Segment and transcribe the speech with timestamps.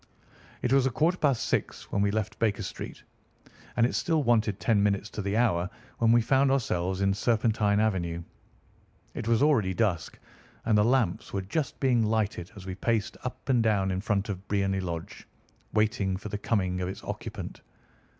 [0.63, 3.03] It was a quarter past six when we left Baker Street,
[3.77, 7.79] and it still wanted ten minutes to the hour when we found ourselves in Serpentine
[7.79, 8.23] Avenue.
[9.13, 10.17] It was already dusk,
[10.65, 14.27] and the lamps were just being lighted as we paced up and down in front
[14.29, 15.27] of Briony Lodge,
[15.71, 17.61] waiting for the coming of its occupant.